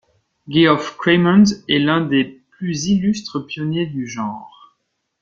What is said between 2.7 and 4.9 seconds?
illustres pionniers du genre.